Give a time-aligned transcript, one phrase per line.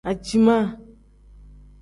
[0.09, 0.57] Aciima.